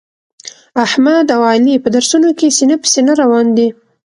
احمد 0.85 1.25
او 1.35 1.41
علي 1.51 1.75
په 1.83 1.89
درسونو 1.95 2.29
کې 2.37 2.55
سینه 2.57 2.75
په 2.81 2.87
سینه 2.93 3.13
روان 3.21 3.47
دي. 3.57 3.67